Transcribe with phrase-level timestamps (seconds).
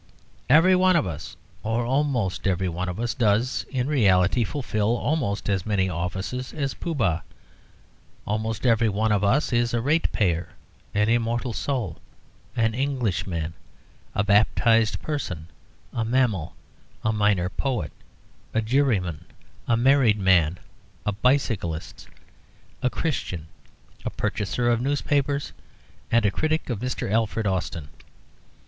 [0.49, 5.47] Every one of us, or almost every one of us, does in reality fulfil almost
[5.47, 7.21] as many offices as Pooh Bah.
[8.25, 10.53] Almost every one of us is a ratepayer,
[10.95, 11.99] an immortal soul,
[12.55, 13.53] an Englishman,
[14.15, 15.45] a baptised person,
[15.93, 16.55] a mammal,
[17.03, 17.91] a minor poet,
[18.55, 19.25] a juryman,
[19.67, 20.57] a married man,
[21.05, 22.07] a bicyclist,
[22.81, 23.45] a Christian,
[24.03, 25.53] a purchaser of newspapers,
[26.11, 27.11] and a critic of Mr.
[27.11, 27.89] Alfred Austin.